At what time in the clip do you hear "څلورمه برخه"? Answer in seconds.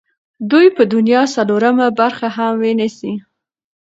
1.35-2.27